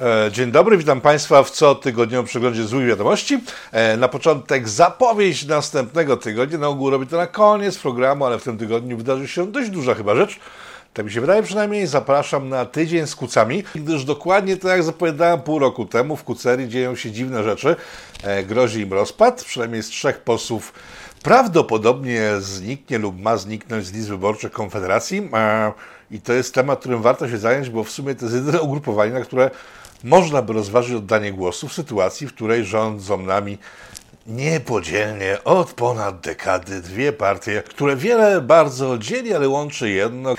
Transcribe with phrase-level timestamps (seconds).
[0.00, 3.40] E, Dzień dobry, witam Państwa w cotygodniowym przeglądzie złych wiadomości.
[3.72, 6.58] E, Na początek zapowiedź następnego tygodnia.
[6.58, 9.94] Na ogół robię to na koniec programu, ale w tym tygodniu wydarzy się dość duża
[9.94, 10.40] chyba rzecz.
[10.94, 11.86] Tak mi się wydaje przynajmniej.
[11.86, 16.68] Zapraszam na tydzień z kucami, gdyż dokładnie tak jak zapowiadałem pół roku temu, w kucerii
[16.68, 17.76] dzieją się dziwne rzeczy.
[18.22, 20.72] E, Grozi im rozpad, przynajmniej z trzech posłów
[21.22, 25.28] prawdopodobnie zniknie lub ma zniknąć z list wyborczych Konfederacji.
[25.34, 25.72] E,
[26.10, 29.12] I to jest temat, którym warto się zająć, bo w sumie to jest jedyne ugrupowanie,
[29.12, 29.50] na które
[30.04, 33.58] można by rozważyć oddanie głosu w sytuacji, w której rządzą nami
[34.26, 40.34] niepodzielnie od ponad dekady dwie partie, które wiele bardzo dzieli, ale łączy jedno,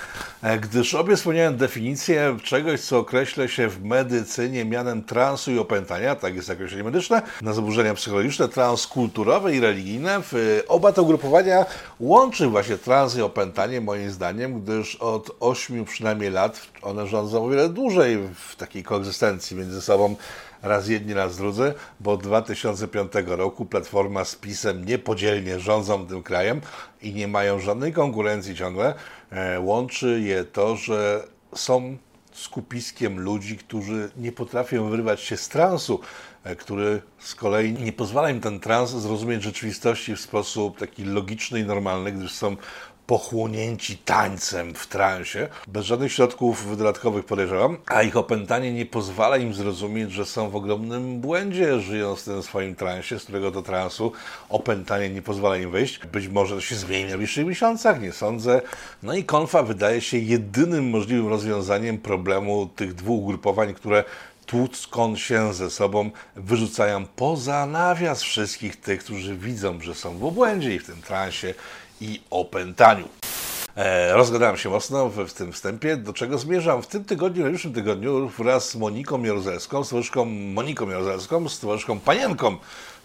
[0.62, 6.36] gdyż obie spełniają definicję czegoś, co określa się w medycynie mianem transu i opętania, tak
[6.36, 10.22] jest określenie medyczne, na zaburzenia psychologiczne, transkulturowe i religijne.
[10.22, 11.66] W- Oba te ugrupowania
[12.00, 17.50] łączy właśnie trans i opętanie, moim zdaniem, gdyż od ośmiu przynajmniej lat one rządzą o
[17.50, 20.16] wiele dłużej w takiej koegzystencji między sobą
[20.62, 26.62] raz jedni, raz drudzy, bo od 2005 roku Platforma z PiSem niepodzielnie rządzą tym krajem
[27.02, 28.94] i nie mają żadnej konkurencji ciągle.
[29.34, 31.24] E, Łączy je to, że
[31.56, 31.98] są
[32.32, 36.00] skupiskiem ludzi, którzy nie potrafią wyrwać się z transu,
[36.44, 41.60] e, który z kolei nie pozwala im ten trans zrozumieć rzeczywistości w sposób taki logiczny
[41.60, 42.58] i normalny, gdyż są
[43.08, 49.54] pochłonięci tańcem w transie, bez żadnych środków dodatkowych podejrzewam, a ich opętanie nie pozwala im
[49.54, 54.12] zrozumieć, że są w ogromnym błędzie, żyjąc w tym swoim transie, z którego do transu
[54.50, 56.00] opętanie nie pozwala im wyjść.
[56.06, 58.62] Być może to się zmieni w najbliższych miesiącach, nie sądzę.
[59.04, 64.04] No i konfa wydaje się jedynym możliwym rozwiązaniem problemu tych dwóch ugrupowań, które
[64.46, 70.76] tłuckąc się ze sobą, wyrzucają poza nawias wszystkich tych, którzy widzą, że są w obłędzie
[70.76, 71.54] i w tym transie
[72.04, 73.08] i opętaniu.
[73.76, 76.82] E, rozgadałem się mocno w, w tym wstępie, do czego zmierzam.
[76.82, 79.94] W tym tygodniu, w najbliższym tygodniu wraz z Moniką Jaruzelską, z
[80.54, 82.58] Moniką Jaruzelską, z towarzyszką Panienką,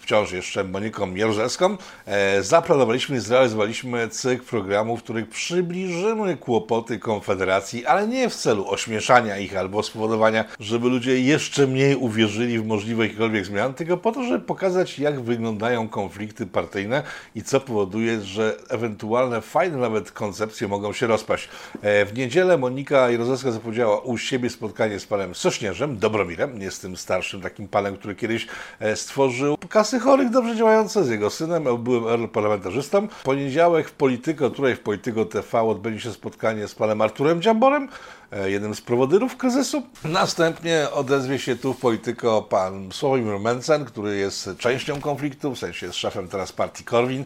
[0.08, 1.76] wciąż jeszcze Moniką Jaruzelską,
[2.06, 8.69] e, zaplanowaliśmy i zrealizowaliśmy cykl programów, w których przybliżymy kłopoty Konfederacji, ale nie w celu
[8.69, 14.12] ośmieszania ich albo spowodowania, żeby ludzie jeszcze mniej uwierzyli w możliwe jakichkolwiek zmian, tylko po
[14.12, 17.02] to, żeby pokazać, jak wyglądają konflikty partyjne
[17.34, 21.48] i co powoduje, że ewentualne fajne nawet koncepcje mogą się rozpaść.
[21.82, 26.80] E, W niedzielę Monika Jarozewska zapowiedziała u siebie spotkanie z panem Sośnierzem, Dobromirem, nie z
[26.80, 28.46] tym starszym takim panem, który kiedyś
[28.80, 33.09] e, stworzył kasy chorych dobrze działające z jego synem, byłym europarlamentarzystą.
[33.09, 37.88] W poniedziałek w Polityko, tutaj w Polityko TV odbędzie się spotkanie z panem Arturem Dziamborem,
[38.32, 39.82] e, jednym z prowodyrów kryzysu.
[40.04, 45.87] Następnie odezwie się tu w Polityko pan Sławomir Mencen, który jest częścią konfliktu, w sensie
[45.87, 47.25] jest szefem teraz partii Korwin,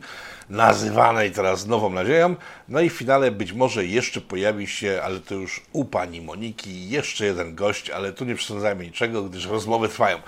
[0.51, 2.35] nazywanej teraz Nową Nadzieją.
[2.69, 6.89] No i w finale być może jeszcze pojawi się, ale to już u pani Moniki,
[6.89, 10.19] jeszcze jeden gość, ale tu nie przesądzajmy niczego, gdyż rozmowy trwają.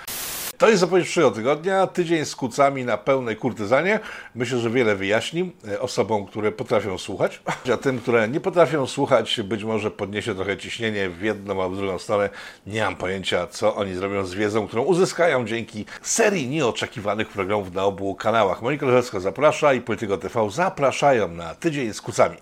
[0.59, 1.87] To jest zapowiedź przyszłego tygodnia.
[1.87, 4.01] Tydzień z kucami na pełnej kurtyzanie.
[4.35, 7.43] Myślę, że wiele wyjaśni e, osobom, które potrafią słuchać,
[7.75, 11.99] a tym, które nie potrafią słuchać, być może podniesie trochę ciśnienie w jedną albo drugą
[11.99, 12.31] stronę.
[12.67, 17.85] Nie mam pojęcia, co oni zrobią z wiedzą, którą uzyskają dzięki serii nieoczekiwanych programów na
[17.85, 18.63] obu kanałach.
[18.63, 22.37] Monika Leżecka zaprasza i Polityko TV zapraszają na tydzień z kucami.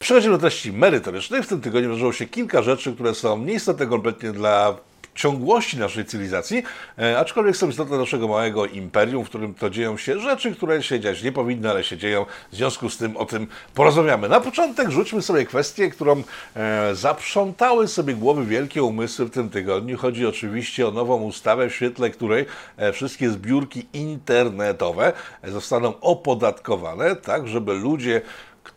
[0.00, 1.44] Przechodzimy do treści merytorycznych.
[1.44, 4.76] W tym tygodniu wydarzyło się kilka rzeczy, które są nieistotne kompletnie dla
[5.14, 6.62] ciągłości naszej cywilizacji,
[6.98, 11.00] e, aczkolwiek są istotne naszego małego imperium, w którym to dzieją się rzeczy, które się
[11.00, 12.26] dziać nie powinny, ale się dzieją.
[12.52, 14.28] W związku z tym o tym porozmawiamy.
[14.28, 16.22] Na początek rzućmy sobie kwestię, którą
[16.56, 19.98] e, zaprzątały sobie głowy wielkie umysły w tym tygodniu.
[19.98, 22.46] Chodzi oczywiście o nową ustawę, w świetle której
[22.76, 25.12] e, wszystkie zbiórki internetowe
[25.44, 28.20] zostaną opodatkowane, tak żeby ludzie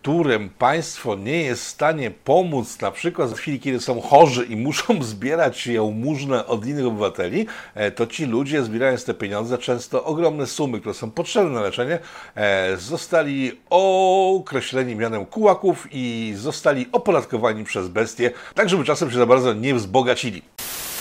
[0.01, 4.55] którym państwo nie jest w stanie pomóc, na przykład w chwili, kiedy są chorzy i
[4.55, 10.47] muszą zbierać jałmużnę od innych obywateli, e, to ci ludzie, zbierając te pieniądze, często ogromne
[10.47, 11.99] sumy, które są potrzebne na leczenie,
[12.35, 19.25] e, zostali określeni mianem kułaków i zostali opodatkowani przez bestie, tak żeby czasem się za
[19.25, 20.41] bardzo nie wzbogacili.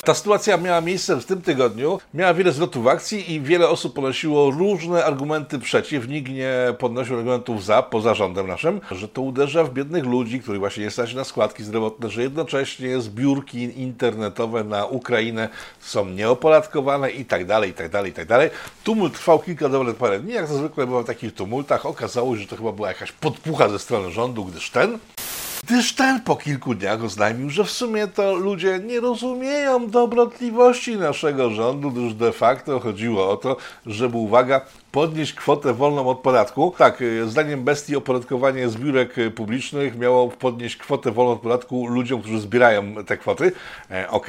[0.06, 4.50] Ta sytuacja miała miejsce w tym tygodniu, miała wiele zwrotów akcji i wiele osób ponosiło
[4.50, 6.08] różne argumenty przeciw.
[6.08, 10.60] Nikt nie podnosił argumentów za, poza rządem naszym, że to uderza w biednych ludzi, których
[10.60, 15.48] właśnie nie stać na składki zdrowotne, że jednocześnie zbiórki internetowe na Ukrainę
[15.80, 18.50] są nieopodatkowane i tak dalej, i tak dalej, i tak dalej.
[18.84, 21.86] Tumult trwał kilka dobrych parę dni, jak zwykle bywa w takich tumultach.
[21.86, 24.98] Okazało się, że to chyba była jakaś podpucha ze strony rządu, gdyż ten
[25.66, 31.50] gdyż ten po kilku dniach oznajmił, że w sumie to ludzie nie rozumieją dobrotliwości naszego
[31.50, 34.60] rządu, gdyż de facto chodziło o to, żeby, uwaga,
[34.96, 36.74] podnieść kwotę wolną od podatku.
[36.78, 42.20] Tak, e, zdaniem bestii opodatkowanie zbiórek e, publicznych miało podnieść kwotę wolną od podatku ludziom,
[42.20, 43.52] którzy zbierają te kwoty.
[43.90, 44.26] E, ok.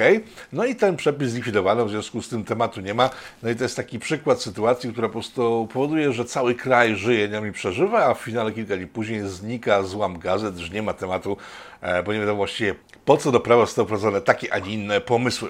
[0.54, 3.10] No i ten przepis zlikwidowano, w związku z tym tematu nie ma.
[3.44, 7.30] No i to jest taki przykład sytuacji, która po prostu powoduje, że cały kraj żyje
[7.30, 10.94] nią i przeżywa, a w finale kilka dni później znika złam gazet, że nie ma
[10.94, 11.38] tematu,
[11.82, 12.76] e, bo nie wiadomo właściwie
[13.06, 15.50] po co do prawa zostały wprowadzone takie, a nie inne pomysły.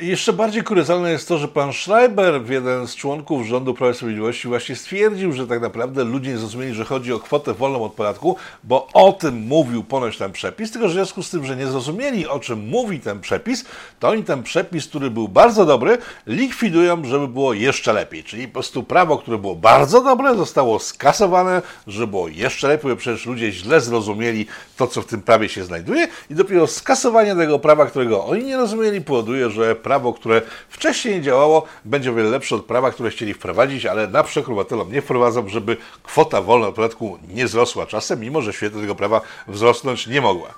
[0.00, 4.48] Jeszcze bardziej kuriozalne jest to, że pan Schreiber, jeden z członków rządu Prawa i Sprawiedliwości,
[4.48, 8.36] właśnie stwierdził, że tak naprawdę ludzie nie zrozumieli, że chodzi o kwotę wolną od podatku,
[8.64, 12.28] bo o tym mówił ponoć ten przepis, tylko w związku z tym, że nie zrozumieli,
[12.28, 13.64] o czym mówi ten przepis,
[14.00, 18.24] to oni ten przepis, który był bardzo dobry, likwidują, żeby było jeszcze lepiej.
[18.24, 22.96] Czyli po prostu prawo, które było bardzo dobre, zostało skasowane, żeby było jeszcze lepiej, bo
[22.96, 27.58] przecież ludzie źle zrozumieli to, co w tym prawie się znajduje i dopiero skasowanie tego
[27.58, 32.28] prawa, którego oni nie rozumieli, powoduje, że prawo, które wcześniej nie działało, będzie o wiele
[32.28, 36.74] lepsze od prawa, które chcieli wprowadzić, ale na obywatelom nie wprowadzą, żeby kwota wolna od
[36.74, 40.54] podatku nie wzrosła czasem, mimo że w świetle tego prawa wzrosnąć nie mogła.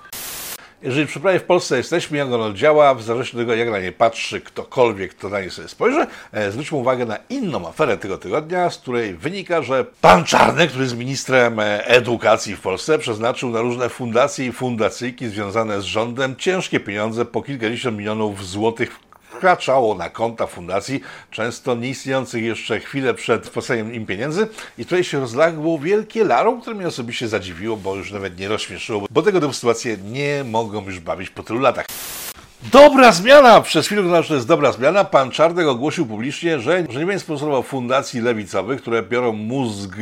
[0.81, 3.79] Jeżeli przy prawie w Polsce jesteśmy, jak ono działa, w zależności od tego, jak na
[3.79, 8.17] nie patrzy ktokolwiek, kto na nie sobie spojrzy, e, zwróćmy uwagę na inną aferę tego
[8.17, 13.49] tygodnia, z której wynika, że pan Czarny, który jest ministrem e, edukacji w Polsce, przeznaczył
[13.49, 19.06] na różne fundacje i fundacyjki związane z rządem ciężkie pieniądze, po kilkadziesiąt milionów złotych
[19.37, 21.01] wkraczało na konta fundacji,
[21.31, 24.47] często nieistniejących jeszcze chwilę przed wpłaceniem im pieniędzy
[24.77, 29.07] i tutaj się rozległo wielkie larum, które mnie osobiście zadziwiło, bo już nawet nie rozśmieszyło,
[29.09, 31.85] bo tego typu sytuacje nie mogą już bawić po tylu latach.
[32.71, 33.61] Dobra zmiana!
[33.61, 35.03] Przez chwilę to że jest dobra zmiana.
[35.03, 39.95] Pan Czarnek ogłosił publicznie, że, że nie będzie sponsorował fundacji lewicowych, które biorą mózg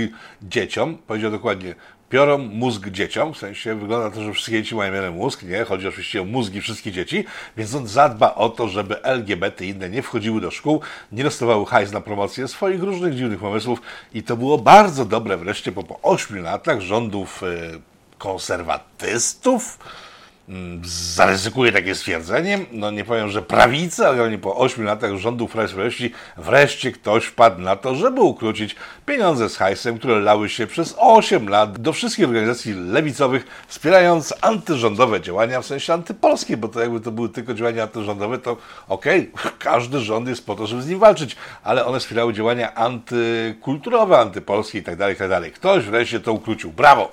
[0.44, 0.98] dzieciom.
[1.08, 1.76] Powiedział dokładnie,
[2.12, 5.64] biorą mózg dzieciom, w sensie wygląda to, że wszystkie dzieci mają jeden mózg, nie?
[5.64, 7.26] Chodzi oczywiście o mózgi wszystkich dzieci,
[7.58, 10.82] więc on zadba o to, żeby LGBT i inne nie wchodziły do szkół,
[11.12, 13.82] nie dostawały hajs na promocję swoich różnych dziwnych pomysłów
[14.14, 17.82] i to było bardzo dobre wreszcie, bo po ośmiu latach rządów yy,
[18.18, 19.80] konserwatystów,
[20.84, 25.68] zaryzykuję takie stwierdzenie, no nie powiem, że prawica, ale oni po 8 latach rządów Prawa
[26.38, 28.76] wreszcie ktoś wpadł na to, żeby ukrócić
[29.06, 35.22] pieniądze z hajsem, które lały się przez 8 lat do wszystkich organizacji lewicowych, wspierając antyrządowe
[35.22, 38.58] działania, w sensie antypolskie, bo to jakby to były tylko działania antyrządowe, to
[38.88, 42.76] okej, okay, każdy rząd jest po to, żeby z nim walczyć, ale one wspierały działania
[42.76, 45.42] antykulturowe, antypolskie itd., tak itd.
[45.42, 46.72] Tak ktoś wreszcie to ukrócił.
[46.72, 47.12] Brawo!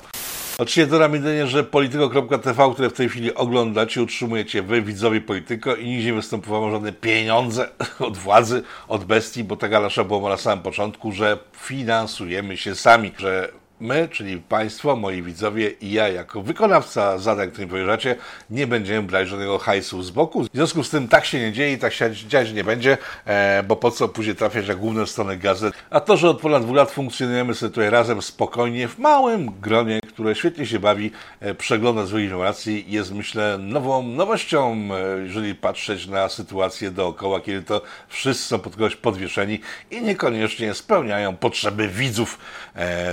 [0.58, 5.86] Oczywiście dodam jedynie, że polityko.tv, które w tej chwili oglądacie, utrzymujecie wy, widzowie Polityko i
[5.86, 7.68] nigdzie nie występowały żadne pieniądze
[7.98, 13.12] od władzy, od bestii, bo taka nasza była na samym początku, że finansujemy się sami,
[13.18, 18.16] że my, czyli Państwo, moi widzowie i ja jako wykonawca zadań, którym powierzacie,
[18.50, 20.44] nie będziemy brać żadnego hajsu z boku.
[20.44, 23.62] W związku z tym tak się nie dzieje i tak się dziać nie będzie, e,
[23.62, 25.74] bo po co później trafiać na główne strony gazet.
[25.90, 30.00] A to, że od ponad dwóch lat funkcjonujemy sobie tutaj razem spokojnie, w małym gronie,
[30.08, 36.06] które świetnie się bawi, e, przegląda złych informacji, jest myślę nową nowością, e, jeżeli patrzeć
[36.06, 42.38] na sytuację dookoła, kiedy to wszyscy są pod kogoś podwieszeni i niekoniecznie spełniają potrzeby widzów.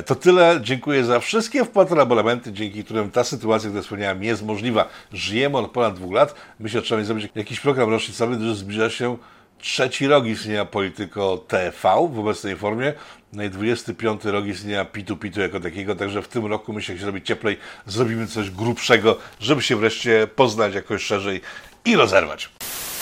[0.06, 4.46] To tyle dziękuję za wszystkie wpłaty na abonamenty, dzięki którym ta sytuacja, którą wspomniałem, jest
[4.46, 4.90] możliwa.
[5.14, 6.36] Żyjemy od ponad dwóch lat.
[6.60, 9.18] Myślę, że trzeba zrobić jakiś program rocznicowy, że zbliża się
[9.60, 12.94] trzeci rok istnienia Polityko TV w obecnej formie,
[13.34, 17.02] no i 25 rok istnienia Pitu Pitu jako takiego, także w tym roku myślę, że
[17.02, 21.42] zrobi cieplej, zrobimy coś grubszego, żeby się wreszcie poznać jakoś szerzej
[21.86, 22.50] i rozerwać.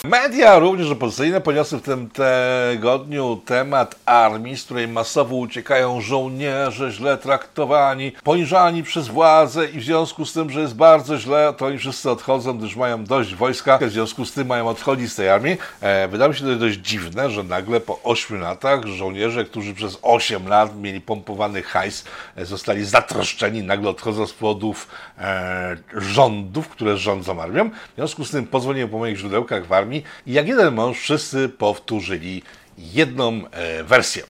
[0.04, 7.18] Media również opozycyjne poniosły w tym tygodniu temat armii, z której masowo uciekają żołnierze źle
[7.18, 11.78] traktowani, poniżani przez władzę i w związku z tym, że jest bardzo źle, to oni
[11.78, 15.58] wszyscy odchodzą, gdyż mają dość wojska, w związku z tym mają odchodzić z tej armii.
[15.82, 20.00] E, wydaje mi się to dość dziwne, że nagle po 8 latach żołnierze, którzy przez
[20.02, 24.88] 8 lat mieli pompowany hajs, e, zostali zatroszczeni, nagle odchodzą z powodów
[25.18, 27.70] e, rządów, które rządzą armią.
[27.70, 31.50] W związku z tym pozwoliłem po moich źródełkach w armii, i jak jeden mąż wszyscy
[31.50, 32.44] powtórzyli
[32.78, 34.24] jedną e, wersję.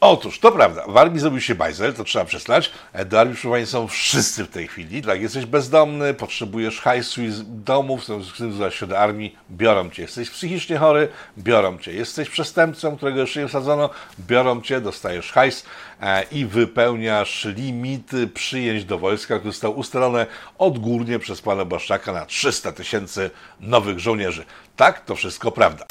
[0.00, 2.70] Otóż, to prawda, w armii zrobił się bajzel, to trzeba przyznać.
[3.06, 5.02] Do armii przyjmowani są wszyscy w tej chwili.
[5.02, 10.02] Tak, jesteś bezdomny, potrzebujesz hajsu i domów, w tym się do armii, biorą cię.
[10.02, 11.92] Jesteś psychicznie chory, biorą cię.
[11.92, 13.90] Jesteś przestępcą, którego jeszcze nie wsadzono,
[14.20, 15.64] biorą cię, dostajesz hajs
[16.00, 20.26] e, i wypełniasz limity przyjęć do wojska, które zostały ustalone
[20.58, 23.30] odgórnie przez pana Błaszczaka na 300 tysięcy
[23.60, 24.44] nowych żołnierzy.
[24.76, 25.86] Tak, to wszystko prawda.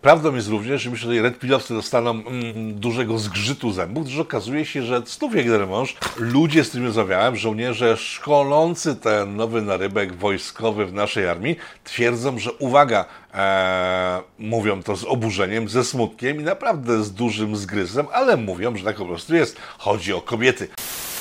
[0.00, 4.64] Prawdą jest również, że myślę, że red pillowcy dostaną mm, dużego zgrzytu zębów, gdyż okazuje
[4.64, 10.86] się, że znów jak mąż, ludzie, z którymi rozmawiałem, żołnierze szkolący ten nowy narybek wojskowy
[10.86, 13.04] w naszej armii, twierdzą, że uwaga,
[13.34, 18.84] e, mówią to z oburzeniem, ze smutkiem i naprawdę z dużym zgryzem, ale mówią, że
[18.84, 19.56] tak po prostu jest.
[19.78, 20.68] Chodzi o kobiety.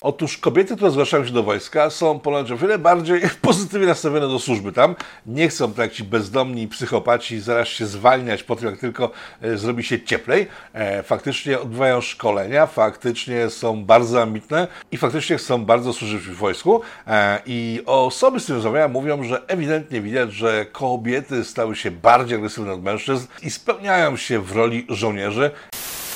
[0.01, 4.39] Otóż kobiety, które zgłaszają się do wojska, są ponoć o wiele bardziej pozytywnie nastawione do
[4.39, 4.95] służby tam.
[5.25, 9.83] Nie chcą tak ci bezdomni psychopaci zaraz się zwalniać po tym, jak tylko e, zrobi
[9.83, 10.47] się cieplej.
[10.73, 16.81] E, faktycznie odbywają szkolenia, faktycznie są bardzo ambitne i faktycznie chcą bardzo służyć w wojsku.
[17.07, 22.37] E, I osoby z tym rozmawiają mówią, że ewidentnie widać, że kobiety stały się bardziej
[22.37, 25.51] agresywne od mężczyzn i spełniają się w roli żołnierzy.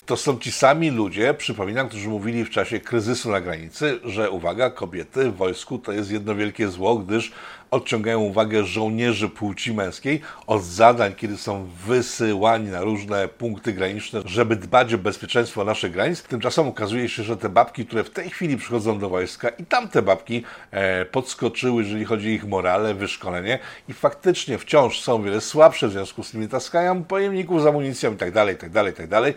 [0.06, 4.70] To są ci sami ludzie, przypominam, którzy mówili w czasie kryzysu na granicy, że uwaga,
[4.70, 7.32] kobiety w wojsku to jest jedno wielkie zło, gdyż
[7.74, 14.56] odciągają uwagę żołnierzy płci męskiej od zadań, kiedy są wysyłani na różne punkty graniczne, żeby
[14.56, 16.24] dbać o bezpieczeństwo naszych granic.
[16.24, 20.02] Tymczasem okazuje się, że te babki, które w tej chwili przychodzą do wojska i tamte
[20.02, 25.88] babki e, podskoczyły, jeżeli chodzi o ich morale, wyszkolenie i faktycznie wciąż są wiele słabsze,
[25.88, 29.34] w związku z tym nie taskają pojemników z amunicją i dalej, tak dalej, tak dalej.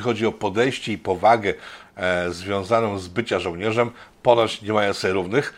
[0.00, 1.54] Chodzi o podejście i powagę
[1.96, 3.90] e, związaną z bycia żołnierzem,
[4.22, 5.54] ponoć nie mają sobie równych.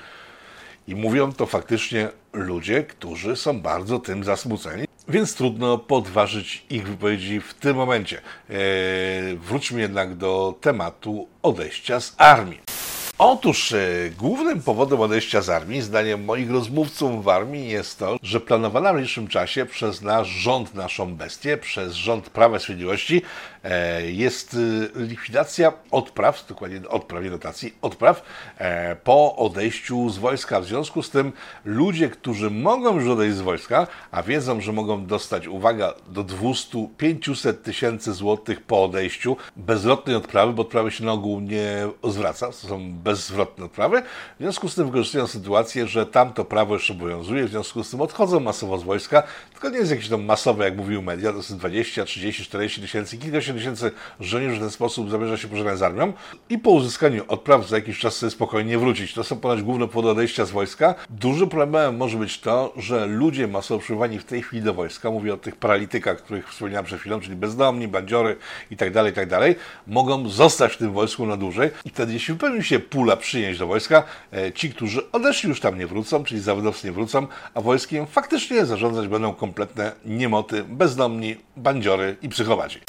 [0.89, 7.41] I mówią to faktycznie ludzie, którzy są bardzo tym zasmuceni, więc trudno podważyć ich wypowiedzi
[7.41, 8.21] w tym momencie.
[8.51, 12.80] Eee, wróćmy jednak do tematu odejścia z armii.
[13.23, 18.41] Otóż e, głównym powodem odejścia z armii, zdaniem moich rozmówców w armii, jest to, że
[18.41, 23.23] planowana w najbliższym czasie przez nasz rząd, naszą bestię, przez rząd Prawa i Sprawiedliwości
[23.65, 24.57] e, jest
[24.97, 28.23] e, likwidacja odpraw, dokładnie odpraw, nie dotacji, odpraw
[28.59, 30.61] e, po odejściu z wojska.
[30.61, 31.33] W związku z tym
[31.65, 37.55] ludzie, którzy mogą już odejść z wojska, a wiedzą, że mogą dostać, uwaga, do 200-500
[37.55, 43.10] tysięcy złotych po odejściu bezlotnej odprawy, bo odprawy się na ogół nie zwraca, to są
[43.11, 44.03] bezzwrotne odprawy.
[44.39, 48.01] W związku z tym wykorzystują sytuację, że tamto prawo jeszcze obowiązuje, w związku z tym
[48.01, 49.23] odchodzą masowo z wojska.
[49.53, 53.19] Tylko nie jest jakieś tam masowe, jak mówił media, to jest 20, 30, 40 tysięcy,
[53.19, 53.91] kilkadziesiąt tysięcy
[54.21, 56.13] żołnierzy w ten sposób zamierza się pożegnać z armią
[56.51, 59.15] i po uzyskaniu odpraw za jakiś czas sobie spokojnie wrócić.
[59.15, 60.95] To są ponoć główne powody odejścia z wojska.
[61.11, 65.35] Dużym problemem może być to, że ludzie masowo przyjmowani w tej chwili do wojska, mówię
[65.35, 68.37] o tych paralitykach, których wspomniałem przed chwilą, czyli bezdomni, bandziory
[68.77, 72.79] tak tak dalej, mogą zostać w tym wojsku na dłużej i wtedy jeśli wypełni się
[73.01, 74.03] pula przyjęć do wojska.
[74.33, 78.67] E, ci, którzy odeszli już tam nie wrócą, czyli zawodowcy nie wrócą, a wojskiem faktycznie
[78.67, 82.81] zarządzać będą kompletne niemoty, bezdomni, bandziory i psychowaci.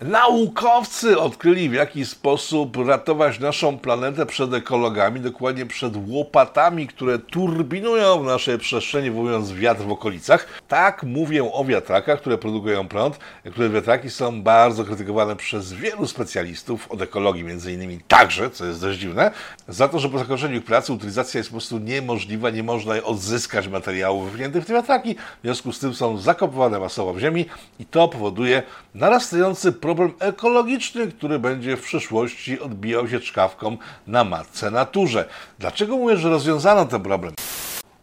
[0.00, 8.22] Naukowcy odkryli, w jaki sposób ratować naszą planetę przed ekologami, dokładnie przed łopatami, które turbinują
[8.22, 10.46] w naszej przestrzeni, wywołując wiatr w okolicach.
[10.68, 13.18] Tak mówię o wiatrakach, które produkują prąd,
[13.50, 18.80] które wiatraki są bardzo krytykowane przez wielu specjalistów, od ekologii między innymi także, co jest
[18.80, 19.30] dość dziwne,
[19.68, 23.68] za to, że po zakończeniu ich pracy utylizacja jest po prostu niemożliwa, nie można odzyskać
[23.68, 27.46] materiałów wypchniętych w te wiatraki, w związku z tym są zakopywane masowo w ziemi
[27.78, 28.62] i to powoduje
[28.94, 35.28] narastający problem problem ekologiczny, który będzie w przyszłości odbijał się czkawką na matce naturze.
[35.58, 37.34] Dlaczego mówię, że rozwiązano ten problem?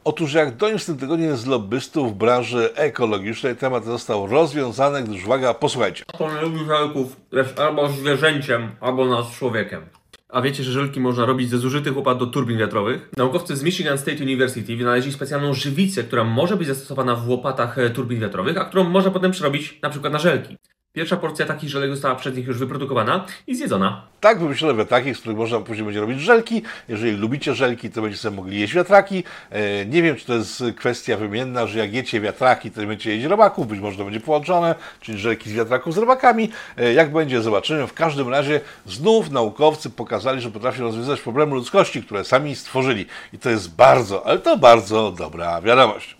[0.03, 5.25] Otóż jak doniósł w tym tygodniu z lobbystów w branży ekologicznej, temat został rozwiązany, gdyż
[5.25, 6.03] uwaga, posłuchajcie.
[6.17, 9.81] To nie lubi żelków jest albo zwierzęciem, albo nas człowiekiem.
[10.29, 13.09] A wiecie, że żelki można robić ze zużytych łopat do turbin wiatrowych?
[13.17, 17.89] Naukowcy z Michigan State University wynaleźli specjalną żywicę, która może być zastosowana w łopatach e,
[17.89, 20.57] turbin wiatrowych, a którą można potem przerobić na przykład na żelki.
[20.97, 24.01] Pierwsza porcja takich żelek została przez nich już wyprodukowana i zjedzona.
[24.19, 26.61] Tak, wymyślono wiatraki, z których można później będzie robić żelki.
[26.89, 29.23] Jeżeli lubicie żelki, to będziecie sobie mogli jeść wiatraki.
[29.49, 33.25] E, nie wiem, czy to jest kwestia wymienna, że jak jecie wiatraki, to będziecie jeść
[33.25, 36.49] robaków, być może to będzie połączone, czyli żelki z wiatraków z robakami.
[36.77, 37.87] E, jak będzie, zobaczymy.
[37.87, 43.05] W każdym razie znów naukowcy pokazali, że potrafią rozwiązać problemy ludzkości, które sami stworzyli.
[43.33, 46.17] I to jest bardzo, ale to bardzo dobra wiadomość.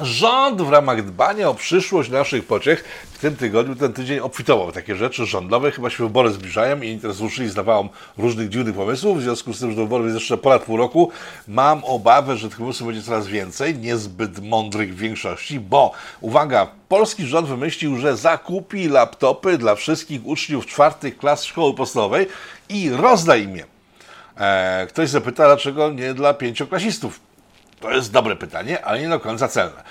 [0.00, 4.96] Rząd w ramach dbania o przyszłość naszych pociech w tym tygodniu, ten tydzień obfitował takie
[4.96, 5.70] rzeczy rządowe.
[5.70, 9.18] Chyba się wybory zbliżają i teraz ruszyli z nawałą różnych dziwnych pomysłów.
[9.18, 11.10] W związku z tym, że do wyborów jest jeszcze ponad pół roku,
[11.48, 17.26] mam obawę, że tych pomysłów będzie coraz więcej, niezbyt mądrych w większości, bo uwaga, polski
[17.26, 22.26] rząd wymyślił, że zakupi laptopy dla wszystkich uczniów czwartych klas szkoły podstawowej
[22.68, 23.64] i rozda im je.
[24.38, 27.20] Eee, ktoś zapyta, dlaczego nie dla pięcioklasistów
[27.84, 29.82] To jest dobre pytanie, ale nie do końca celne.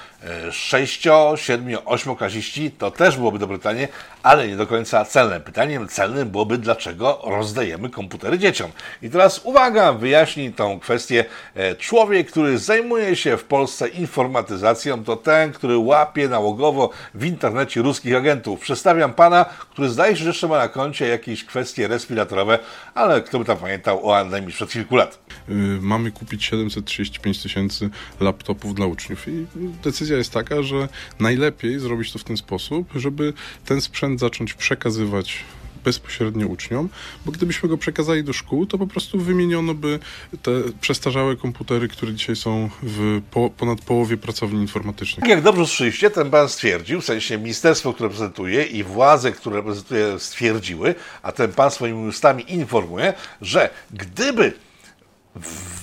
[0.52, 3.88] 6, 7, 8 klasiści to też byłoby dobre pytanie,
[4.24, 5.40] ale nie do końca celne.
[5.40, 8.72] Pytaniem celnym byłoby, dlaczego rozdajemy komputery dzieciom.
[9.02, 15.16] I teraz uwaga, wyjaśni tą kwestię e, człowiek, który zajmuje się w Polsce informatyzacją, to
[15.16, 18.60] ten, który łapie nałogowo w internecie ruskich agentów.
[18.60, 22.60] Przedstawiam pana, który zdaje się, że jeszcze ma na koncie jakieś kwestie respiratorowe,
[22.94, 25.20] ale kto by tam pamiętał o Andemii sprzed kilku lat.
[25.50, 27.83] Y, mamy kupić 735 tysięcy
[28.20, 29.46] laptopów dla uczniów i
[29.84, 33.34] decyzja jest taka, że najlepiej zrobić to w ten sposób, żeby
[33.66, 35.44] ten sprzęt zacząć przekazywać
[35.84, 36.90] bezpośrednio uczniom,
[37.25, 40.00] bo gdybyśmy go przekazali do szkół, to po prostu wymieniono by
[40.42, 45.30] te przestarzałe komputery, które dzisiaj są w po, ponad połowie pracowni informatycznych.
[45.30, 50.20] Jak dobrze słyszeliście, ten pan stwierdził, w sensie ministerstwo, które reprezentuje i władze, które reprezentuje
[50.20, 54.54] stwierdziły, a ten pan swoimi ustami informuje, że gdyby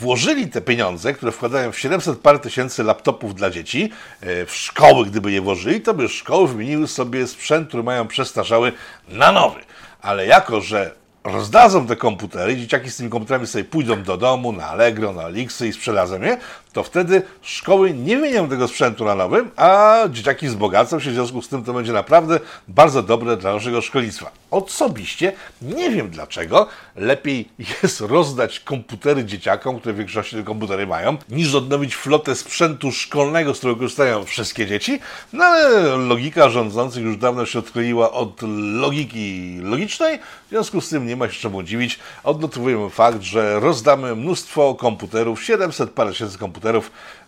[0.01, 3.91] włożyli te pieniądze, które wkładają w 700 parę tysięcy laptopów dla dzieci,
[4.21, 8.73] e, w szkoły, gdyby je włożyli, to by szkoły wymieniły sobie sprzęt, który mają przestarzały,
[9.09, 9.61] na nowy.
[10.03, 14.67] Ale jako, że rozdadzą te komputery, dzieciaki z tymi komputerami sobie pójdą do domu, na
[14.67, 16.39] Allegro, na Elixy i sprzedadzą je,
[16.73, 21.43] to wtedy szkoły nie wymienią tego sprzętu na nowym, a dzieciaki wzbogacą się, w związku
[21.43, 24.31] z tym to będzie naprawdę bardzo dobre dla naszego szkolnictwa.
[24.51, 27.49] Osobiście nie wiem dlaczego lepiej
[27.83, 33.55] jest rozdać komputery dzieciakom, które w większości te komputery mają, niż odnowić flotę sprzętu szkolnego,
[33.55, 35.01] z którego korzystają wszystkie dzieci,
[35.33, 38.43] no ale logika rządzących już dawno się odkleiła od
[38.81, 41.99] logiki logicznej, w związku z tym nie ma się czemu dziwić.
[42.25, 46.60] Odnotowujemy fakt, że rozdamy mnóstwo komputerów, 700 parę tysięcy komputerów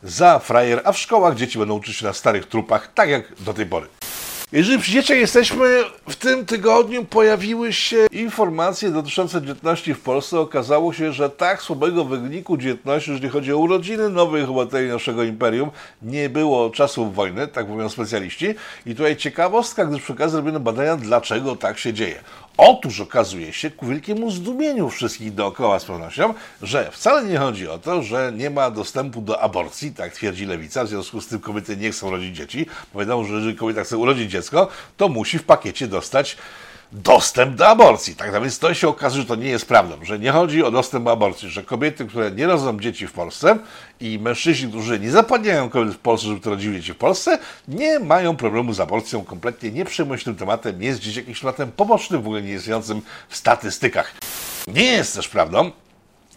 [0.02, 3.54] za frajer, a w szkołach dzieci będą uczyć się na starych trupach, tak jak do
[3.54, 3.86] tej pory.
[4.52, 10.40] Jeżeli przy dzieciach jesteśmy, w tym tygodniu pojawiły się informacje dotyczące dzietności w Polsce.
[10.40, 15.70] Okazało się, że tak słabego wyniku dzietności, jeżeli chodzi o urodziny nowych obywateli naszego imperium,
[16.02, 18.54] nie było czasów wojny, tak mówią specjaliści.
[18.86, 22.20] I tutaj ciekawostka, gdyż przy okazji robiono badania, dlaczego tak się dzieje.
[22.56, 27.78] Otóż okazuje się, ku wielkiemu zdumieniu wszystkich dookoła z pewnością, że wcale nie chodzi o
[27.78, 31.76] to, że nie ma dostępu do aborcji, tak twierdzi lewica, w związku z tym kobiety
[31.76, 32.66] nie chcą rodzić dzieci.
[32.94, 36.36] Wiadomo, że jeżeli kobieta chce urodzić dziecko, to musi w pakiecie dostać
[36.92, 38.16] dostęp do aborcji.
[38.16, 41.04] Tak więc to się okazuje, że to nie jest prawdą, że nie chodzi o dostęp
[41.04, 43.58] do aborcji, że kobiety, które nie rodzą dzieci w Polsce
[44.00, 47.98] i mężczyźni, którzy nie zapadniają kobiet w Polsce, żeby to rodziły dzieci w Polsce, nie
[47.98, 52.22] mają problemu z aborcją, kompletnie nie przejmują się tym tematem, jest gdzieś jakimś tematem pobocznym,
[52.22, 54.14] w ogóle nie istniejącym w statystykach.
[54.66, 55.70] Nie jest też prawdą,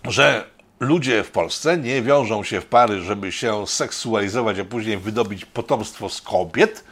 [0.03, 0.47] że
[0.79, 6.09] ludzie w Polsce nie wiążą się w pary, żeby się seksualizować, a później wydobyć potomstwo
[6.09, 6.83] z kobiet,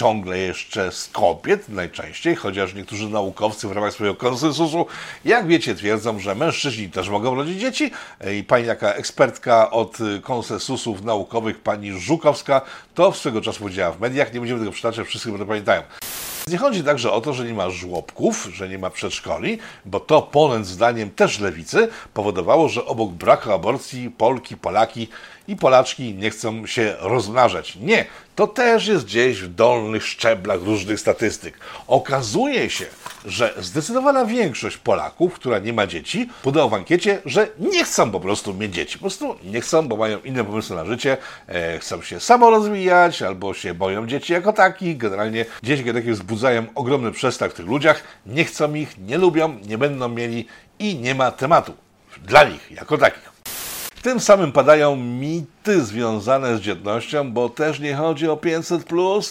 [0.00, 4.86] ciągle jeszcze z kobiet najczęściej, chociaż niektórzy naukowcy w ramach swojego konsensusu,
[5.24, 7.90] jak wiecie, twierdzą, że mężczyźni też mogą rodzić dzieci
[8.38, 12.60] i pani taka ekspertka od konsensusów naukowych, pani Żukowska,
[12.94, 15.82] to swego czasu powiedziała w mediach, nie będziemy tego przytaczać, wszyscy będą pamiętają.
[16.48, 20.22] Nie chodzi także o to, że nie ma żłobków, że nie ma przedszkoli, bo to
[20.22, 25.08] ponad zdaniem też lewicy powodowało, że obok braku aborcji Polki, Polaki
[25.50, 27.76] i Polaczki nie chcą się rozmnażać.
[27.76, 31.58] Nie, to też jest gdzieś w dolnych szczeblach różnych statystyk.
[31.86, 32.86] Okazuje się,
[33.26, 38.20] że zdecydowana większość Polaków, która nie ma dzieci, podała w ankiecie, że nie chcą po
[38.20, 38.98] prostu mieć dzieci.
[38.98, 41.16] Po prostu nie chcą, bo mają inne pomysły na życie,
[41.48, 44.96] e, chcą się samo rozwijać, albo się boją dzieci jako takich.
[44.96, 49.78] Generalnie dzieci takie wzbudzają ogromny przestak w tych ludziach, nie chcą ich, nie lubią, nie
[49.78, 50.46] będą mieli
[50.78, 51.74] i nie ma tematu
[52.24, 53.39] dla nich jako takich.
[54.02, 58.84] Tym samym padają mity związane z dzietnością, bo też nie chodzi o 500,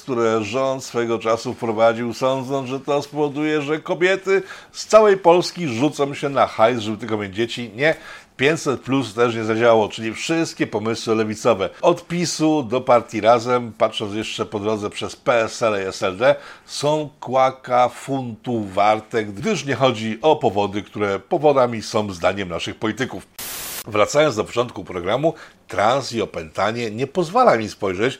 [0.03, 6.13] które rząd swego czasu wprowadził, sądząc, że to spowoduje, że kobiety z całej Polski rzucą
[6.13, 7.71] się na hajs, żeby tylko mieć dzieci.
[7.75, 7.95] Nie.
[8.38, 11.69] 500 plus też nie zadziałało, czyli wszystkie pomysły lewicowe.
[11.82, 17.89] Od PiSu do partii Razem, patrząc jeszcze po drodze przez PSL i SLD, są kłaka
[17.89, 23.27] funtu warte, gdyż nie chodzi o powody, które powodami są zdaniem naszych polityków.
[23.89, 25.34] Wracając do początku programu,
[25.67, 28.19] trans i opętanie nie pozwala mi spojrzeć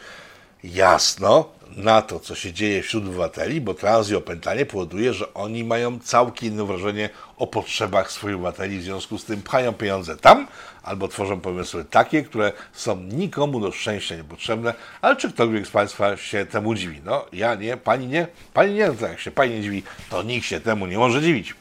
[0.63, 5.63] jasno na to, co się dzieje wśród obywateli, bo trans i opętanie powoduje, że oni
[5.63, 10.47] mają całkiem inne wrażenie o potrzebach swoich obywateli, w związku z tym pchają pieniądze tam,
[10.84, 16.17] albo tworzą pomysły takie, które są nikomu do szczęścia niepotrzebne, ale czy ktokolwiek z Państwa
[16.17, 17.01] się temu dziwi?
[17.05, 20.23] No, ja nie, Pani nie, Pani nie, no tak jak się Pani nie dziwi, to
[20.23, 21.55] nikt się temu nie może dziwić.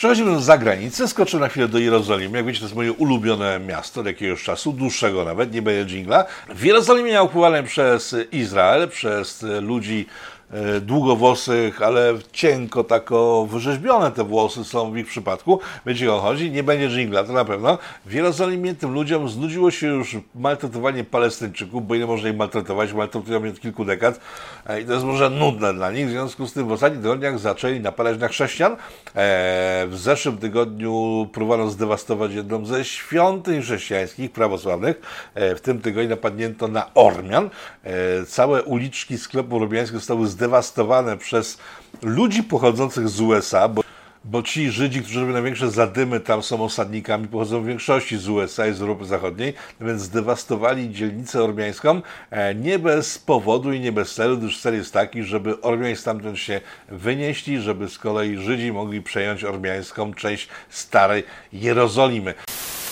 [0.00, 2.38] Przechodzimy za granicę, skoczę na chwilę do Jerozolimy.
[2.38, 6.24] Jak wiecie, to jest moje ulubione miasto od jakiegoś czasu, dłuższego nawet, nie będzie dżingla.
[6.48, 10.39] W Jerozolimie okupowałem przez Izrael, przez ludzi e,
[10.80, 15.60] długowłosych, ale cienko tako wyrzeźbione te włosy są w ich przypadku.
[15.86, 16.50] Wiecie o chodzi?
[16.50, 17.78] Nie będzie dżingla, to na pewno.
[18.06, 23.44] W Jerozolimie tym ludziom znudziło się już maltretowanie palestyńczyków, bo ile można ich maltretować, maltretują
[23.44, 24.20] je od kilku dekad
[24.66, 26.06] e, i to jest może nudne dla nich.
[26.06, 28.72] W związku z tym w ostatnich tygodniach zaczęli napadać na chrześcijan.
[28.72, 28.76] E,
[29.88, 35.00] w zeszłym tygodniu próbowano zdewastować jedną ze świątyń chrześcijańskich, prawosławnych.
[35.34, 37.50] E, w tym tygodniu napadnięto na Ormian.
[37.84, 37.90] E,
[38.26, 40.39] całe uliczki sklepów ormiańskich zostały zdewastowane
[41.18, 41.58] przez
[42.02, 43.82] ludzi pochodzących z USA, bo
[44.24, 48.66] bo ci Żydzi, którzy robią największe zadymy, tam są osadnikami, pochodzą w większości z USA
[48.66, 54.14] i z Europy Zachodniej, więc zdewastowali dzielnicę ormiańską e, nie bez powodu i nie bez
[54.14, 59.02] celu, gdyż cel jest taki, żeby Ormiań stamtąd się wynieśli, żeby z kolei Żydzi mogli
[59.02, 62.34] przejąć ormiańską część starej Jerozolimy.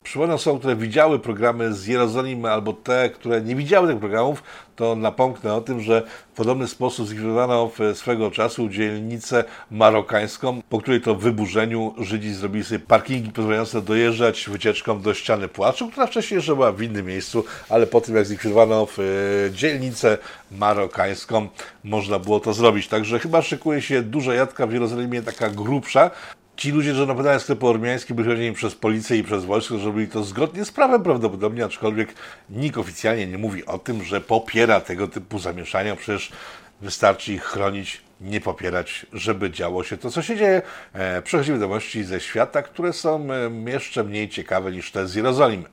[0.02, 4.42] Przypomnę osobom, które widziały programy z Jerozolimy albo te, które nie widziały tych programów,
[4.76, 11.00] to napomknę o tym, że w podobny sposób zlikwidowano swego czasu dzielnicę marokańską, po której
[11.00, 16.54] to wyburzeniu Żydzi zrobili sobie parkingi pozwalające dojeżdżać wycieczką do ściany płaczu, która wcześniej jeszcze
[16.54, 18.86] była w innym miejscu, ale po tym jak zlikwidowano
[19.46, 20.18] e, dzielnicę
[20.50, 21.48] marokańską,
[21.84, 22.88] można było to zrobić.
[22.88, 26.10] Także chyba szykuje się duża jadka w Jerozolimie, taka grubsza,
[26.58, 30.08] ci ludzie, że napadają sklepy ormiańskie, byli chronieni przez policję i przez wojsko, że robili
[30.08, 32.14] to zgodnie z prawem prawdopodobnie, aczkolwiek
[32.50, 35.96] nikt oficjalnie nie mówi o tym, że popiera tego typu zamieszania.
[35.96, 36.32] Przecież
[36.80, 40.62] wystarczy ich chronić, nie popierać, żeby działo się to, co się dzieje.
[40.92, 43.28] E, przechodzimy wiadomości ze świata, które są
[43.66, 45.64] e, jeszcze mniej ciekawe niż te z Jerozolimy.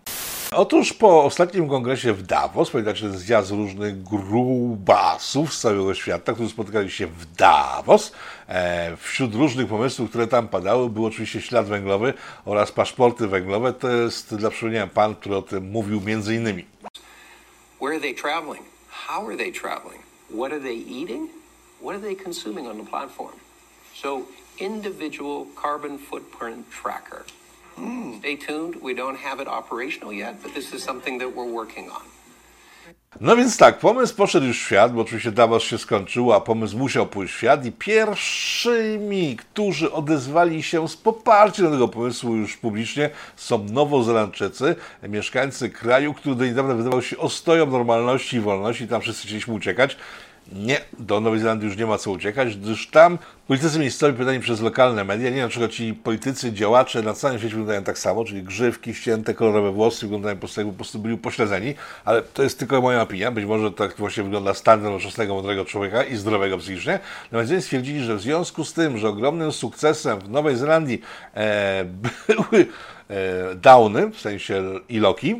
[0.58, 6.50] Otóż po ostatnim kongresie w Davos, pamiętacie ten zjazd różnych grubasów z całego świata, którzy
[6.50, 8.12] spotykali się w Davos,
[8.48, 12.14] e, wśród różnych pomysłów, które tam padały, był oczywiście ślad węglowy
[12.46, 13.74] oraz paszporty węglowe.
[13.74, 16.66] To jest dla przypomnienia pan, który o tym mówił między innymi.
[17.82, 18.66] Where are they traveling?
[18.90, 20.04] How are they traveling?
[20.30, 21.30] What are they eating?
[21.82, 23.36] What are they consuming on the platform?
[23.96, 24.22] So,
[24.60, 27.24] individual carbon footprint tracker.
[28.20, 28.76] Stay tuned.
[28.82, 32.02] We don't have it operational yet, but this is something that we're working on.
[33.22, 36.78] No więc tak, pomysł poszedł już w świat, bo oczywiście Davos się skończył, a pomysł
[36.78, 43.10] musiał pójść w świat i pierwszymi, którzy odezwali się z poparciem tego pomysłu już publicznie
[43.36, 49.28] są Nowozelandczycy, mieszkańcy kraju, który do niedawna wydawał się ostoją normalności i wolności, tam wszyscy
[49.28, 49.98] chcieliśmy uciekać.
[50.54, 54.62] Nie, do Nowej Zelandii już nie ma co uciekać, gdyż tam politycy miejscowi pytani przez
[54.62, 58.44] lokalne media, nie na przykład ci politycy, działacze na całym świecie wyglądają tak samo, czyli
[58.44, 61.74] grzywki, ścięte, kolorowe włosy wyglądają po prostu jakby po prostu byli upośledzeni,
[62.06, 66.04] ale to jest tylko moja opinia, być może tak właśnie wygląda stan nowoczesnego, mądrego człowieka
[66.04, 67.00] i zdrowego psychicznie.
[67.32, 71.02] Natomiast no stwierdzili, że w związku z tym, że ogromnym sukcesem w Nowej Zelandii
[71.36, 71.86] e,
[72.52, 72.68] były
[73.56, 75.32] downy, w sensie i loki,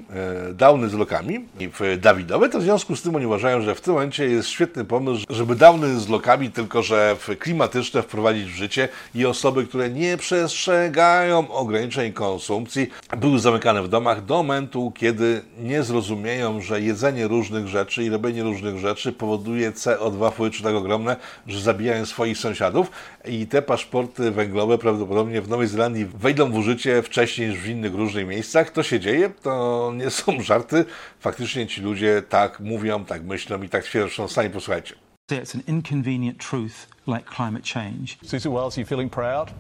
[0.50, 3.82] e, downy z lokami w Dawidowe, to w związku z tym oni uważają, że w
[3.82, 8.90] tym momencie jest świetny pomysł, żeby downy z lokami, tylko że klimatyczne wprowadzić w życie
[9.16, 15.84] i osoby, które nie przestrzegają ograniczeń konsumpcji, były zamykane w domach do momentu, kiedy nie
[15.84, 21.16] zrozumieją, że jedzenie różnych rzeczy i robienie różnych rzeczy powoduje CO2 w powietrzu tak ogromne,
[21.48, 22.92] że zabijają swoich sąsiadów
[23.28, 27.96] i te paszporty węglowe prawdopodobnie w Nowej Zelandii wejdą w użycie wcześniej niż w innych
[27.96, 28.70] różnych miejscach.
[28.70, 30.86] To się dzieje, to nie są żarty.
[31.20, 34.28] Faktycznie ci ludzie tak mówią, tak myślą i tak twierdzą.
[34.28, 34.96] Sami posłuchajcie.
[35.32, 38.18] It's an inconvenient truth like climate change.
[38.24, 39.52] Susie Wells, are you feeling proud?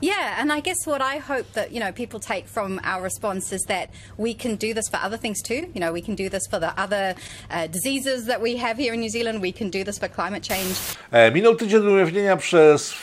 [0.00, 3.56] Yeah, and I guess what I hope that you know people take from our response
[3.56, 5.66] is that we can do this for other things too.
[5.74, 7.14] You know, we can do this for the other
[7.50, 9.42] uh, diseases that we have here in New Zealand.
[9.42, 10.76] We can do this for climate change.
[11.10, 12.94] E, minął tydzień ujawnienia przez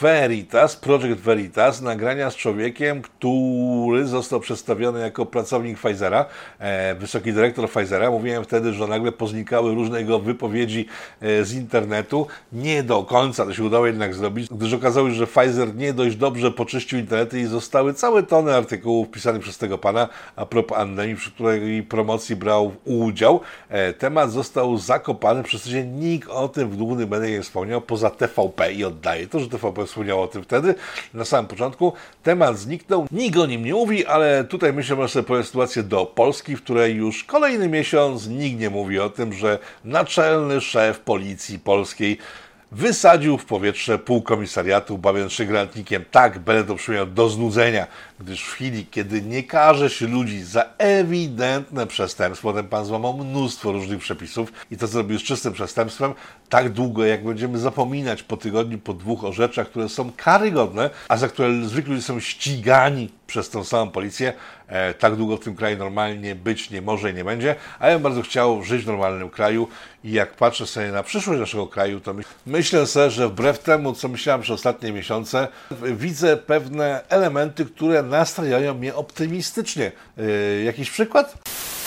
[0.00, 6.26] Veritas, Project Veritas, nagrania z człowiekiem, który został przedstawiony jako pracownik Pfizera,
[6.58, 8.10] e, wysoki dyrektor Pfizera.
[8.10, 10.86] Mówiłem wtedy, że nagle poznikały różne jego wypowiedzi
[11.20, 12.26] e, z internetu.
[12.52, 16.16] Nie do końca to się udało jednak zrobić, gdyż okazało się, że Pfizer nie dość
[16.16, 21.16] dobrze poczyścił internety i zostały całe tony artykułów pisanych przez tego pana a propos pandemii,
[21.16, 23.40] przy której promocji brał udział.
[23.68, 28.10] E, temat został zakopany, przez co nikt o tym w głównym mediach nie wspomniał, poza
[28.10, 30.74] TVP i oddaje to, że TVP wspomniał o tym wtedy,
[31.14, 31.92] na samym początku.
[32.22, 36.06] Temat zniknął, nikt o nim nie mówi, ale tutaj myślę, że sobie powiem sytuację do
[36.06, 41.58] Polski, w której już kolejny miesiąc nikt nie mówi o tym, że naczelny szef policji
[41.58, 42.18] polskiej
[42.72, 46.04] wysadził w powietrze pół komisariatu, bawiąc się granatnikiem.
[46.10, 47.86] Tak, będę to przymiał do znudzenia
[48.24, 53.72] gdyż w chwili, kiedy nie karze się ludzi za ewidentne przestępstwo, ten pan złamał mnóstwo
[53.72, 56.14] różnych przepisów i to, zrobił z czystym przestępstwem,
[56.48, 61.16] tak długo, jak będziemy zapominać po tygodniu, po dwóch o rzeczach, które są karygodne, a
[61.16, 64.32] za które zwykle ludzie są ścigani przez tą samą policję,
[64.66, 67.94] e, tak długo w tym kraju normalnie być nie może i nie będzie, a ja
[67.94, 69.68] bym bardzo chciał żyć w normalnym kraju
[70.04, 73.92] i jak patrzę sobie na przyszłość naszego kraju, to my, myślę sobie, że wbrew temu,
[73.92, 75.48] co myślałem przez ostatnie miesiące,
[75.82, 79.92] widzę pewne elementy, które nastrajają mnie optymistycznie.
[80.18, 80.22] E,
[80.62, 81.34] jakiś przykład?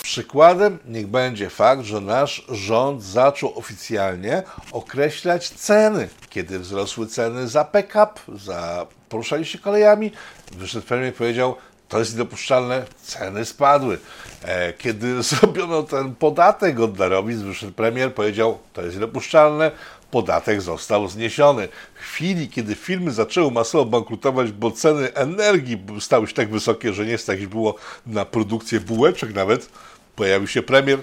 [0.02, 6.10] Przykładem niech będzie fakt, że nasz rząd zaczął oficjalnie określać ceny.
[6.30, 10.12] Kiedy wzrosły ceny za pick-up, za poruszanie się kolejami,
[10.52, 11.56] wyszedł premier powiedział,
[11.90, 13.98] to jest niedopuszczalne, ceny spadły.
[14.44, 19.72] E, kiedy zrobiono ten podatek od darowizn, wyszedł premier, powiedział, to jest niedopuszczalne,
[20.16, 21.68] podatek został zniesiony.
[21.96, 27.06] W chwili, kiedy firmy zaczęły masowo bankrutować, bo ceny energii stały się tak wysokie, że
[27.06, 27.76] nie stać było
[28.06, 29.70] na produkcję bułeczek nawet,
[30.16, 31.00] pojawił się premier,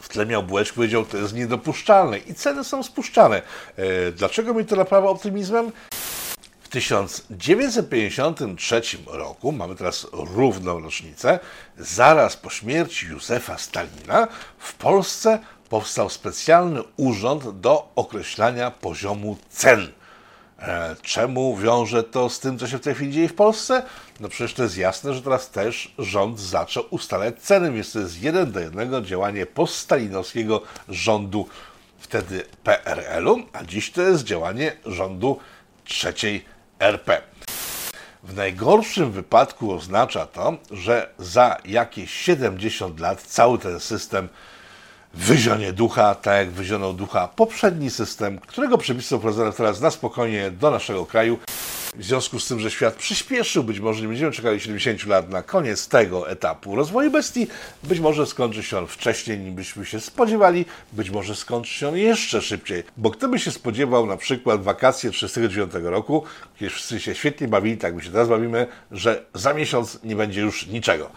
[0.00, 3.42] w tle miał bułeczkę, powiedział, to jest niedopuszczalne i ceny są spuszczane.
[3.76, 5.72] E, dlaczego mi to napawa optymizmem?
[6.62, 11.38] W 1953 roku, mamy teraz równą rocznicę,
[11.78, 15.38] zaraz po śmierci Józefa Stalina, w Polsce
[15.68, 19.92] powstał specjalny urząd do określania poziomu cen.
[20.58, 23.82] E, czemu wiąże to z tym, co się w tej chwili dzieje w Polsce?
[24.20, 28.22] No przecież to jest jasne, że teraz też rząd zaczął ustalać ceny, więc to jest
[28.22, 31.48] jeden do jednego działanie poststalinowskiego rządu
[31.98, 35.38] wtedy PRL-u, a dziś to jest działanie rządu
[35.84, 36.44] trzeciej
[36.78, 37.22] RP.
[38.22, 44.28] W najgorszym wypadku oznacza to, że za jakieś 70 lat cały ten system
[45.14, 50.70] wyzionie ducha, tak jak wyzionął ducha poprzedni system, którego przepisy wprowadzono teraz na spokojnie do
[50.70, 51.38] naszego kraju.
[51.96, 55.42] W związku z tym, że świat przyspieszył, być może nie będziemy czekali 70 lat na
[55.42, 57.46] koniec tego etapu rozwoju bestii,
[57.82, 61.96] być może skończy się on wcześniej niż byśmy się spodziewali, być może skończy się on
[61.96, 62.82] jeszcze szybciej.
[62.96, 66.24] Bo kto by się spodziewał na przykład wakacje 1939 roku,
[66.58, 70.40] kiedy wszyscy się świetnie bawili, tak my się teraz bawimy, że za miesiąc nie będzie
[70.40, 71.10] już niczego.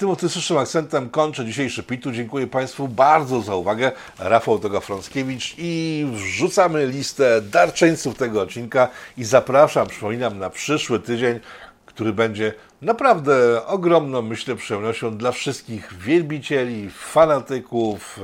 [0.00, 2.12] Tym optymistycznym akcentem kończę dzisiejszy pitu.
[2.12, 3.92] Dziękuję Państwu bardzo za uwagę.
[4.18, 11.40] Rafał Toga-Frąckiewicz i wrzucamy listę darczyńców tego odcinka i zapraszam, przypominam, na przyszły tydzień,
[11.86, 18.20] który będzie naprawdę ogromną, myślę, przyjemnością dla wszystkich wielbicieli, fanatyków,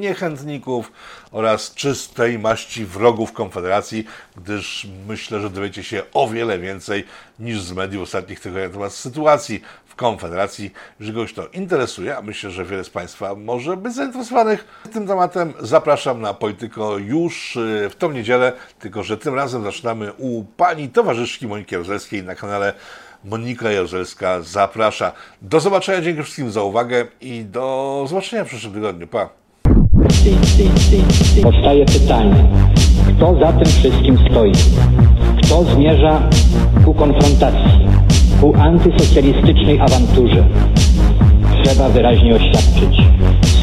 [0.00, 0.92] niechętników
[1.32, 4.06] oraz czystej maści wrogów Konfederacji,
[4.36, 7.04] gdyż myślę, że dowiecie się o wiele więcej
[7.38, 10.72] niż z mediów ostatnich tygodni na temat sytuacji w Konfederacji.
[11.00, 15.52] Jeżeli kogoś to interesuje, a myślę, że wiele z Państwa może być zainteresowanych tym tematem,
[15.60, 20.88] zapraszam na Polityko już y, w tą niedzielę, tylko że tym razem zaczynamy u pani
[20.88, 22.72] towarzyszki Moniki Jaruzelskiej na kanale
[23.30, 25.12] Monika Jarzelska zaprasza.
[25.42, 29.06] Do zobaczenia, dzięki wszystkim za uwagę i do zobaczenia w przyszłym tygodniu.
[29.06, 29.28] Pa!
[31.42, 32.44] Powstaje pytanie,
[33.08, 34.52] kto za tym wszystkim stoi?
[35.42, 36.22] Kto zmierza
[36.84, 37.88] ku konfrontacji,
[38.40, 40.48] ku antysocjalistycznej awanturze?
[41.64, 42.96] Trzeba wyraźnie oświadczyć.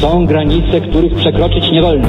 [0.00, 2.08] Są granice, których przekroczyć nie wolno.